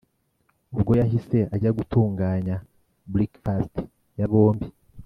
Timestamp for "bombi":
4.31-4.67